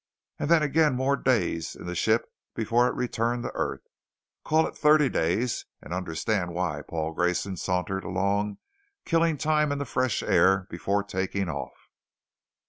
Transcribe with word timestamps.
And 0.39 0.49
then 0.49 0.63
again 0.63 0.95
more 0.95 1.15
days 1.15 1.75
in 1.75 1.85
the 1.85 1.93
ship 1.93 2.25
before 2.55 2.87
it 2.87 2.95
returned 2.95 3.43
to 3.43 3.51
earth. 3.53 3.85
Call 4.43 4.65
it 4.65 4.75
thirty 4.75 5.09
days 5.09 5.67
and 5.79 5.93
understand 5.93 6.55
why 6.55 6.81
Paul 6.81 7.13
Grayson 7.13 7.55
sauntered 7.55 8.03
along 8.03 8.57
killing 9.05 9.37
time 9.37 9.71
in 9.71 9.77
the 9.77 9.85
fresh 9.85 10.23
air 10.23 10.65
before 10.71 11.03
taking 11.03 11.49
off. 11.49 11.91